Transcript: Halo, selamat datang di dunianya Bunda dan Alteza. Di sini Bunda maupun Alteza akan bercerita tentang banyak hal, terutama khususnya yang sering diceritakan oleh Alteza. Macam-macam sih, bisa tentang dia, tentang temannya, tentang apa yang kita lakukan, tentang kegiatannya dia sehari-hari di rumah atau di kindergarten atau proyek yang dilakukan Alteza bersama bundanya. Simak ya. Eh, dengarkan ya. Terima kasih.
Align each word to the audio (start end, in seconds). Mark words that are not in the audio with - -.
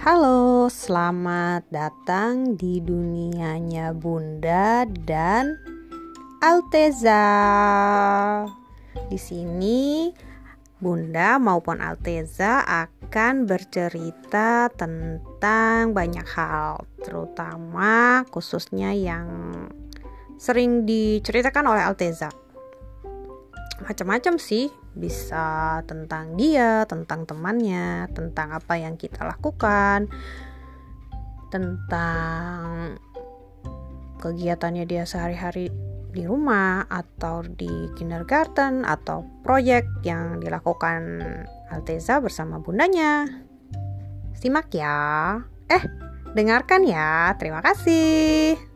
Halo, 0.00 0.72
selamat 0.72 1.68
datang 1.68 2.56
di 2.56 2.80
dunianya 2.80 3.92
Bunda 3.92 4.88
dan 4.88 5.60
Alteza. 6.40 7.20
Di 9.12 9.20
sini 9.20 10.08
Bunda 10.80 11.36
maupun 11.36 11.84
Alteza 11.84 12.64
akan 12.64 13.44
bercerita 13.44 14.72
tentang 14.72 15.92
banyak 15.92 16.24
hal, 16.32 16.80
terutama 17.04 18.24
khususnya 18.32 18.96
yang 18.96 19.28
sering 20.40 20.88
diceritakan 20.88 21.76
oleh 21.76 21.84
Alteza. 21.84 22.39
Macam-macam 23.90 24.38
sih, 24.38 24.70
bisa 24.94 25.82
tentang 25.82 26.38
dia, 26.38 26.86
tentang 26.86 27.26
temannya, 27.26 28.06
tentang 28.14 28.54
apa 28.54 28.78
yang 28.78 28.94
kita 28.94 29.26
lakukan, 29.26 30.06
tentang 31.50 32.94
kegiatannya 34.22 34.86
dia 34.86 35.02
sehari-hari 35.02 35.74
di 36.14 36.22
rumah 36.22 36.86
atau 36.86 37.42
di 37.42 37.90
kindergarten 37.98 38.86
atau 38.86 39.26
proyek 39.42 39.82
yang 40.06 40.38
dilakukan 40.38 41.18
Alteza 41.74 42.22
bersama 42.22 42.62
bundanya. 42.62 43.26
Simak 44.38 44.70
ya. 44.70 45.34
Eh, 45.66 45.82
dengarkan 46.38 46.86
ya. 46.86 47.34
Terima 47.42 47.58
kasih. 47.58 48.69